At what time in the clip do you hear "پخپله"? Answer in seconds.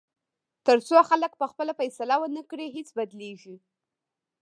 1.41-1.73